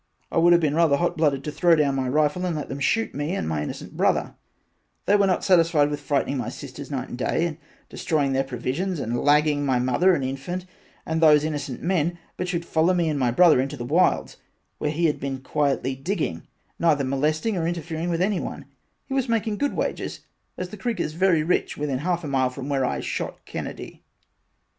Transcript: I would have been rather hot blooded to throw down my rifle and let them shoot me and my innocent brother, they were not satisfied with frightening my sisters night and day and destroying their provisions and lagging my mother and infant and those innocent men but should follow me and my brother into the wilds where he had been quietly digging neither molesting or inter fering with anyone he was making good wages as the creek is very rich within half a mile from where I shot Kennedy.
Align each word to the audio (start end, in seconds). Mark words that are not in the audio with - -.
I 0.31 0.39
would 0.39 0.51
have 0.51 0.59
been 0.59 0.73
rather 0.73 0.97
hot 0.97 1.15
blooded 1.15 1.43
to 1.43 1.51
throw 1.51 1.75
down 1.75 1.93
my 1.93 2.09
rifle 2.09 2.43
and 2.43 2.55
let 2.55 2.69
them 2.69 2.79
shoot 2.79 3.13
me 3.13 3.35
and 3.35 3.47
my 3.47 3.61
innocent 3.61 3.95
brother, 3.95 4.33
they 5.05 5.15
were 5.15 5.27
not 5.27 5.43
satisfied 5.43 5.91
with 5.91 5.99
frightening 5.99 6.37
my 6.39 6.49
sisters 6.49 6.89
night 6.89 7.09
and 7.09 7.17
day 7.19 7.45
and 7.45 7.57
destroying 7.87 8.33
their 8.33 8.43
provisions 8.43 8.99
and 8.99 9.15
lagging 9.19 9.63
my 9.63 9.77
mother 9.77 10.15
and 10.15 10.23
infant 10.23 10.65
and 11.05 11.21
those 11.21 11.43
innocent 11.43 11.83
men 11.83 12.17
but 12.35 12.47
should 12.47 12.65
follow 12.65 12.95
me 12.95 13.09
and 13.09 13.19
my 13.19 13.29
brother 13.29 13.61
into 13.61 13.77
the 13.77 13.85
wilds 13.85 14.37
where 14.79 14.89
he 14.89 15.05
had 15.05 15.19
been 15.19 15.39
quietly 15.39 15.95
digging 15.95 16.47
neither 16.79 17.03
molesting 17.03 17.55
or 17.55 17.67
inter 17.67 17.81
fering 17.81 18.09
with 18.09 18.23
anyone 18.23 18.65
he 19.05 19.13
was 19.13 19.29
making 19.29 19.55
good 19.55 19.75
wages 19.75 20.21
as 20.57 20.69
the 20.69 20.77
creek 20.77 20.99
is 20.99 21.13
very 21.13 21.43
rich 21.43 21.77
within 21.77 21.99
half 21.99 22.23
a 22.23 22.27
mile 22.27 22.49
from 22.49 22.69
where 22.69 22.83
I 22.83 23.01
shot 23.01 23.45
Kennedy. 23.45 24.01